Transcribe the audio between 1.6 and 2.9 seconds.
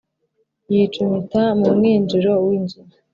mwinjiro w’inzu